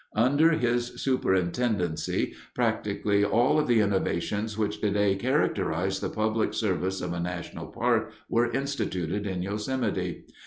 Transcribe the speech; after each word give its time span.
Under 0.15 0.53
his 0.53 0.99
superintendency 0.99 2.33
practically 2.55 3.23
all 3.23 3.63
the 3.63 3.81
innovations 3.81 4.57
which 4.57 4.81
today 4.81 5.15
characterize 5.15 5.99
the 5.99 6.09
public 6.09 6.55
service 6.55 7.01
of 7.01 7.13
a 7.13 7.19
national 7.19 7.67
park 7.67 8.11
were 8.27 8.49
instituted 8.51 9.27
in 9.27 9.43
Yosemite. 9.43 10.25